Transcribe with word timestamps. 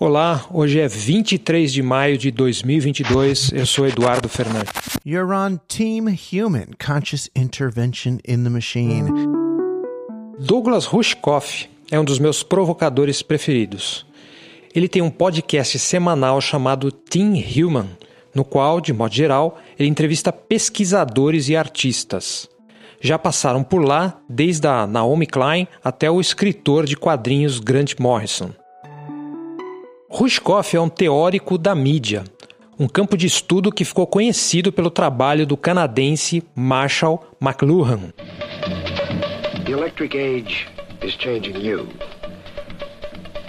Olá, 0.00 0.44
hoje 0.52 0.80
é 0.80 0.88
23 0.88 1.72
de 1.72 1.80
maio 1.80 2.18
de 2.18 2.32
2022. 2.32 3.52
Eu 3.52 3.64
sou 3.64 3.86
Eduardo 3.86 4.28
Fernandes. 4.28 4.72
You're 5.06 5.32
on 5.32 5.56
Team 5.68 6.06
Human 6.32 6.66
Conscious 6.84 7.30
Intervention 7.36 8.18
in 8.26 8.42
the 8.42 8.50
Machine. 8.50 9.08
Douglas 10.40 10.86
Rushkoff 10.86 11.70
é 11.92 12.00
um 12.00 12.04
dos 12.04 12.18
meus 12.18 12.42
provocadores 12.42 13.22
preferidos. 13.22 14.04
Ele 14.74 14.88
tem 14.88 15.00
um 15.00 15.10
podcast 15.10 15.78
semanal 15.78 16.40
chamado 16.40 16.90
Team 16.90 17.34
Human, 17.34 17.90
no 18.34 18.44
qual, 18.44 18.80
de 18.80 18.92
modo 18.92 19.14
geral, 19.14 19.60
ele 19.78 19.88
entrevista 19.88 20.32
pesquisadores 20.32 21.48
e 21.48 21.54
artistas. 21.54 22.48
Já 23.00 23.16
passaram 23.16 23.62
por 23.62 23.78
lá 23.78 24.18
desde 24.28 24.66
a 24.66 24.88
Naomi 24.88 25.28
Klein 25.28 25.68
até 25.84 26.10
o 26.10 26.20
escritor 26.20 26.84
de 26.84 26.96
quadrinhos 26.96 27.60
Grant 27.60 27.94
Morrison. 28.00 28.50
Rushkoff 30.16 30.76
é 30.76 30.80
um 30.80 30.88
teórico 30.88 31.58
da 31.58 31.74
mídia, 31.74 32.22
um 32.78 32.86
campo 32.86 33.16
de 33.16 33.26
estudo 33.26 33.72
que 33.72 33.84
ficou 33.84 34.06
conhecido 34.06 34.72
pelo 34.72 34.88
trabalho 34.88 35.44
do 35.44 35.56
canadense 35.56 36.40
Marshall 36.54 37.20
McLuhan. 37.42 38.12
The 39.66 39.72
electric 39.72 40.16
age 40.16 40.68
is 41.02 41.14
changing 41.14 41.58
you. 41.58 41.88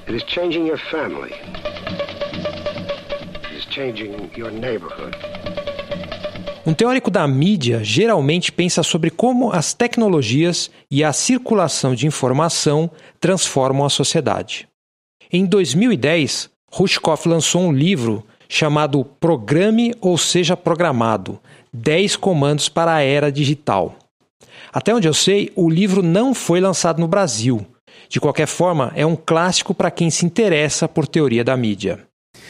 It 0.08 0.16
is 0.16 0.24
changing 0.24 0.66
your 0.66 0.80
family. 0.90 1.34
It 3.44 3.56
is 3.56 3.66
changing 3.70 4.32
your 4.36 4.50
neighborhood. 4.50 5.16
Um 6.66 6.74
teórico 6.74 7.12
da 7.12 7.28
mídia 7.28 7.84
geralmente 7.84 8.52
pensa 8.52 8.82
sobre 8.82 9.12
como 9.12 9.52
as 9.52 9.76
tecnologias 9.76 10.72
e 10.90 11.04
a 11.04 11.14
circulação 11.14 11.94
de 11.94 12.08
informação 12.08 12.90
transformam 13.20 13.86
a 13.86 13.90
sociedade. 13.90 14.68
Em 15.32 15.46
2010, 15.46 16.55
Rushkoff 16.78 17.26
lançou 17.26 17.62
um 17.62 17.72
livro 17.72 18.22
chamado 18.50 19.06
Programe 19.06 19.96
ou 20.02 20.18
Seja 20.18 20.58
Programado 20.58 21.40
10 21.72 22.18
Comandos 22.18 22.68
para 22.68 22.94
a 22.94 23.00
Era 23.00 23.32
Digital. 23.32 23.96
Até 24.74 24.94
onde 24.94 25.08
eu 25.08 25.14
sei, 25.14 25.54
o 25.56 25.70
livro 25.70 26.04
não 26.04 26.34
foi 26.34 26.60
lançado 26.60 27.00
no 27.00 27.08
Brasil. 27.08 27.66
De 28.10 28.20
qualquer 28.20 28.46
forma, 28.46 28.92
é 28.94 29.06
um 29.06 29.16
clássico 29.16 29.74
para 29.74 29.90
quem 29.90 30.10
se 30.10 30.26
interessa 30.26 30.86
por 30.86 31.08
teoria 31.08 31.46
da 31.46 31.56
mídia. 31.56 32.06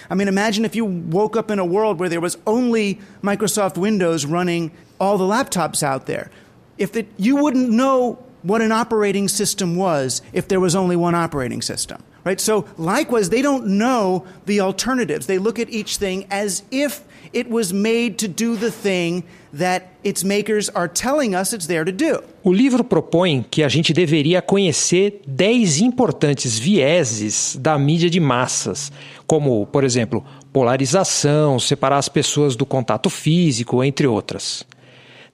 I 0.10 0.16
mean, 0.16 0.28
imagine 0.28 0.66
if 0.66 0.76
you 0.76 0.88
woke 1.12 1.38
up 1.38 1.54
in 1.54 1.60
a 1.60 1.64
world 1.64 2.00
where 2.00 2.10
there 2.10 2.20
was 2.20 2.36
only 2.48 2.98
Microsoft 3.22 3.80
Windows 3.80 4.26
running 4.26 4.72
all 5.00 5.20
the 5.20 5.24
laptops 5.24 5.84
out 5.84 6.08
there. 6.08 6.32
If 6.80 6.94
the, 6.94 7.06
you 7.20 7.36
wouldn't 7.36 7.70
know 7.70 8.18
what 8.42 8.64
an 8.64 8.72
operating 8.72 9.28
system 9.28 9.76
was 9.76 10.24
if 10.34 10.48
there 10.48 10.60
was 10.60 10.76
only 10.76 10.96
one 10.96 11.14
operating 11.14 11.62
system. 11.62 12.00
Right? 12.26 12.42
So, 12.42 12.66
likewise, 12.76 13.30
they 13.30 13.44
don't 13.44 13.78
know 13.78 14.26
the 14.48 14.60
alternatives. 14.60 15.28
They 15.28 15.38
look 15.38 15.60
at 15.60 15.70
each 15.70 15.98
thing 15.98 16.26
as 16.32 16.64
if 16.72 17.04
it 17.32 17.48
was 17.52 17.72
made 17.72 18.18
to 18.18 18.28
do 18.28 18.56
the 18.56 18.72
thing 18.72 19.24
that 19.54 19.92
its 20.04 20.24
makers 20.24 20.68
are 20.70 20.88
telling 20.88 21.36
us 21.36 21.54
it's 21.54 21.68
there 21.68 21.86
to 21.86 21.92
do. 21.92 22.24
O 22.44 22.52
livro 22.52 22.84
propõe 22.84 23.46
que 23.52 23.62
a 23.62 23.70
gente 23.70 23.94
deveria 23.94 24.42
conhecer 24.42 25.22
10 25.28 25.82
importantes 25.82 26.58
vieses 26.58 27.56
da 27.62 27.78
mídia 27.78 28.10
de 28.10 28.20
massas, 28.20 28.92
como, 29.28 29.68
por 29.68 29.84
exemplo, 29.84 30.26
polarização, 30.52 31.60
separar 31.60 31.98
as 31.98 32.10
pessoas 32.10 32.56
do 32.56 32.66
contato 32.66 33.08
físico, 33.08 33.84
entre 33.84 34.08
outras. 34.08 34.66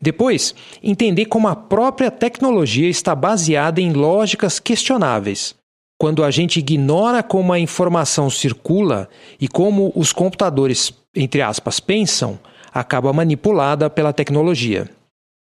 Depois, 0.02 0.54
entender 0.84 1.26
como 1.28 1.48
a 1.48 1.56
própria 1.56 2.12
tecnologia 2.12 2.90
está 2.90 3.16
baseada 3.16 3.80
em 3.80 3.94
lógicas 3.94 4.60
questionáveis 4.60 5.56
quando 6.02 6.24
a 6.24 6.32
gente 6.32 6.58
ignora 6.58 7.22
como 7.22 7.54
a 7.54 7.60
informação 7.60 8.28
circula 8.28 9.08
e 9.40 9.48
como 9.48 9.92
os 9.96 10.12
computadores, 10.12 10.92
entre 11.16 11.44
aspas, 11.44 11.80
pensam, 11.80 12.40
acaba 12.74 13.14
manipulada 13.14 13.88
pela 13.88 14.12
tecnologia. 14.12 14.90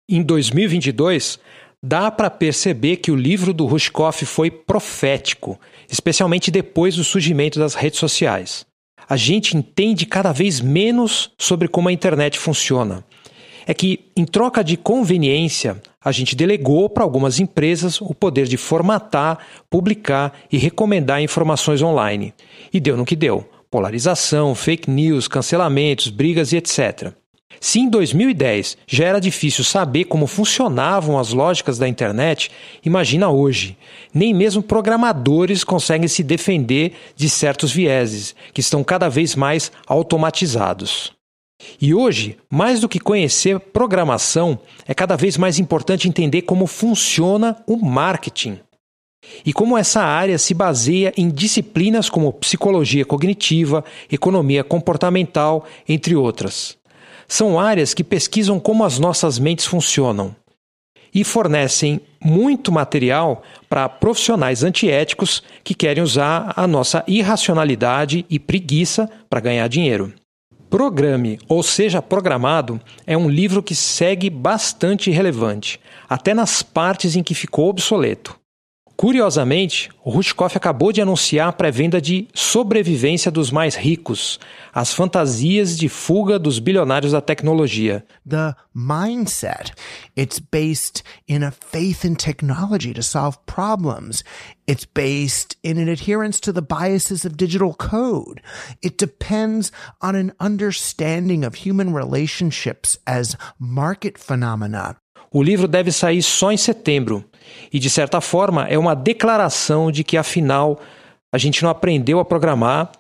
Em 0.09 0.23
2022, 0.23 1.41
dá 1.83 2.13
para 2.13 2.31
perceber 2.31 2.99
que 2.99 3.11
o 3.11 3.17
livro 3.17 3.53
do 3.53 3.67
Rushkoff 3.67 4.25
foi 4.25 4.49
profético, 4.49 5.59
especialmente 5.91 6.49
depois 6.49 6.95
do 6.95 7.03
surgimento 7.03 7.59
das 7.59 7.75
redes 7.75 7.99
sociais. 7.99 8.65
A 9.09 9.17
gente 9.17 9.57
entende 9.57 10.07
cada 10.07 10.31
vez 10.31 10.61
menos 10.61 11.33
sobre 11.37 11.67
como 11.67 11.89
a 11.89 11.93
internet 11.93 12.39
funciona 12.39 13.05
é 13.67 13.75
que, 13.75 14.11
em 14.17 14.25
troca 14.25 14.63
de 14.63 14.77
conveniência, 14.77 15.83
a 16.03 16.13
gente 16.13 16.37
delegou 16.37 16.89
para 16.89 17.03
algumas 17.03 17.41
empresas 17.41 18.01
o 18.01 18.15
poder 18.15 18.47
de 18.47 18.57
formatar, 18.57 19.39
publicar 19.69 20.33
e 20.51 20.57
recomendar 20.57 21.21
informações 21.21 21.83
online. 21.83 22.33
E 22.73 22.79
deu 22.79 22.97
no 22.97 23.05
que 23.05 23.17
deu: 23.17 23.45
polarização, 23.69 24.55
fake 24.55 24.89
news, 24.89 25.27
cancelamentos, 25.27 26.09
brigas 26.09 26.53
e 26.53 26.57
etc. 26.57 27.13
Se 27.61 27.81
em 27.81 27.89
2010 27.89 28.77
já 28.87 29.07
era 29.07 29.21
difícil 29.21 29.65
saber 29.65 30.05
como 30.05 30.27
funcionavam 30.27 31.19
as 31.19 31.33
lógicas 31.33 31.79
da 31.79 31.89
internet, 31.89 32.51
imagina 32.85 33.31
hoje. 33.31 33.77
Nem 34.13 34.35
mesmo 34.35 34.63
programadores 34.63 35.65
conseguem 35.65 36.07
se 36.07 36.23
defender 36.23 36.93
de 37.17 37.29
certos 37.29 37.73
vieses, 37.73 38.37
que 38.53 38.61
estão 38.61 38.85
cada 38.85 39.09
vez 39.09 39.35
mais 39.35 39.73
automatizados. 39.87 41.16
E 41.81 41.95
hoje, 41.95 42.37
mais 42.51 42.81
do 42.81 42.89
que 42.89 43.01
conhecer 43.01 43.59
programação, 43.59 44.59
é 44.87 44.95
cada 44.95 45.17
vez 45.17 45.37
mais 45.37 45.59
importante 45.59 46.09
entender 46.09 46.43
como 46.43 46.67
funciona 46.67 47.57
o 47.67 47.77
marketing. 47.77 48.59
E 49.45 49.53
como 49.53 49.77
essa 49.77 50.03
área 50.03 50.39
se 50.39 50.55
baseia 50.55 51.13
em 51.17 51.29
disciplinas 51.29 52.09
como 52.09 52.33
psicologia 52.33 53.05
cognitiva, 53.05 53.85
economia 54.11 54.63
comportamental, 54.63 55.65
entre 55.89 56.15
outras. 56.15 56.77
São 57.27 57.59
áreas 57.59 57.93
que 57.93 58.05
pesquisam 58.05 58.61
como 58.61 58.85
as 58.85 58.99
nossas 58.99 59.39
mentes 59.39 59.67
funcionam 59.67 60.35
e 61.13 61.25
fornecem 61.25 62.01
muito 62.23 62.71
material 62.71 63.43
para 63.69 63.89
profissionais 63.89 64.63
antiéticos 64.63 65.43
que 65.65 65.75
querem 65.75 66.03
usar 66.03 66.53
a 66.57 66.67
nossa 66.67 67.03
irracionalidade 67.07 68.25
e 68.29 68.39
preguiça 68.39 69.11
para 69.29 69.41
ganhar 69.41 69.67
dinheiro. 69.69 70.13
Programe 70.69 71.39
ou 71.49 71.63
seja 71.63 72.03
programado 72.03 72.81
é 73.07 73.17
um 73.17 73.29
livro 73.29 73.63
que 73.63 73.75
segue 73.75 74.29
bastante 74.29 75.11
relevante, 75.11 75.81
até 76.09 76.35
nas 76.35 76.63
partes 76.63 77.15
em 77.15 77.23
que 77.23 77.35
ficou 77.35 77.69
obsoleto. 77.69 78.39
Curiosamente, 78.97 79.91
Rushkoff 80.03 80.57
acabou 80.57 80.91
de 80.91 81.03
anunciar 81.03 81.49
a 81.49 81.53
pré-venda 81.53 82.01
de 82.01 82.27
Sobrevivência 82.33 83.31
dos 83.31 83.51
Mais 83.51 83.75
Ricos, 83.75 84.41
as 84.73 84.95
fantasias 84.95 85.77
de 85.77 85.87
fuga 85.87 86.39
dos 86.39 86.59
bilionários 86.59 87.13
da 87.13 87.21
tecnologia. 87.21 88.07
The 88.27 88.55
mindset. 88.75 89.75
It's 90.17 90.41
based 90.41 91.03
in 91.29 91.45
a 91.45 91.51
faith 91.51 92.07
in 92.07 92.15
technology 92.15 92.95
to 92.95 93.03
solve 93.03 93.37
problems. 93.45 94.25
It's 94.67 94.87
based 94.87 95.59
in 95.63 95.79
an 95.79 95.91
adherence 95.91 96.41
to 96.41 96.53
the 96.53 96.63
biases 96.63 97.27
of 97.27 97.37
digital 97.37 97.75
code. 97.75 98.41
It 98.83 98.97
depends 98.97 99.71
on 100.01 100.17
an 100.17 100.33
understanding 100.41 101.45
of 101.45 101.67
human 101.67 101.93
relationships 101.93 102.99
as 103.07 103.37
market 103.59 104.19
phenomena. 104.19 104.97
O 105.31 105.43
livro 105.43 105.69
deve 105.69 105.93
sair 105.93 106.23
só 106.23 106.51
em 106.51 106.57
setembro 106.57 107.23
e, 107.73 107.79
de 107.79 107.91
certa 107.91 108.21
forma, 108.21 108.67
é 108.69 108.79
uma 108.79 108.95
declaração 108.95 109.91
de 109.91 110.05
que, 110.05 110.17
afinal, 110.17 110.79
a 111.33 111.39
gente 111.39 111.63
não 111.63 111.71
aprendeu 111.71 112.19
a 112.19 112.25
programar, 112.25 112.91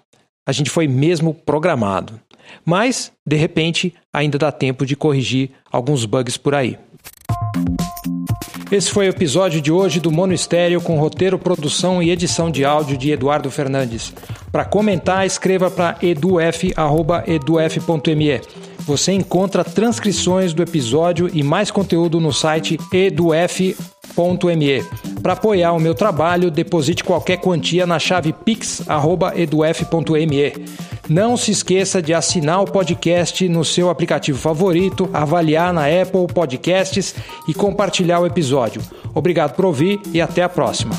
a 0.47 0.53
gente 0.53 0.71
foi 0.71 0.87
mesmo 0.87 1.35
programado. 1.35 2.21
Mas, 2.65 3.13
de 3.27 3.37
repente, 3.37 3.95
ainda 4.13 4.39
dá 4.39 4.53
tempo 4.53 4.87
de 4.87 4.95
corrigir 4.97 5.51
alguns 5.71 6.05
bugs 6.05 6.37
por 6.37 6.55
aí. 6.55 6.79
Esse 8.71 8.91
foi 8.91 9.07
o 9.07 9.11
episódio 9.11 9.61
de 9.61 9.71
hoje 9.71 10.01
do 10.01 10.11
Mono 10.11 10.33
Estéreo 10.33 10.81
com 10.81 10.99
roteiro, 10.99 11.39
produção 11.39 12.03
e 12.03 12.11
edição 12.11 12.51
de 12.51 12.65
áudio 12.65 12.97
de 12.97 13.13
Eduardo 13.13 13.49
Fernandes. 13.51 14.13
Para 14.51 14.65
comentar, 14.65 15.25
escreva 15.25 15.71
para 15.71 15.97
eduf.eduf.me. 16.03 16.77
Você 18.81 19.13
encontra 19.13 19.63
transcrições 19.63 20.53
do 20.53 20.63
episódio 20.63 21.31
e 21.33 21.45
mais 21.45 21.71
conteúdo 21.71 22.21
no 22.21 22.33
site 22.33 22.77
eduf.me. 22.93 23.96
Para 25.23 25.35
apoiar 25.35 25.73
o 25.73 25.81
meu 25.81 25.95
trabalho, 25.95 26.51
deposite 26.51 27.05
qualquer 27.05 27.39
quantia 27.39 27.87
na 27.87 27.99
chave 27.99 28.33
pix@eduf.me. 28.33 28.87
Não 31.09 31.37
se 31.37 31.53
esqueça 31.53 32.03
de 32.03 32.13
assinar 32.13 32.61
o 32.63 32.65
podcast 32.65 33.49
no 33.49 33.65
seu 33.65 33.89
aplicativo 33.89 34.39
favorito, 34.39 35.09
avaliar 35.13 35.73
na 35.73 35.87
Apple 35.87 36.27
Podcasts 36.33 37.15
e 37.47 37.55
compartilhar 37.55 38.19
o 38.21 38.27
episódio. 38.27 38.83
Obrigado 39.15 39.55
por 39.55 39.65
ouvir 39.65 40.01
e 40.13 40.21
até 40.21 40.43
a 40.43 40.49
próxima. 40.49 40.97